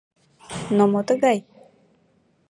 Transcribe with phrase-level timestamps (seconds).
[0.75, 1.39] Но мо тыгай?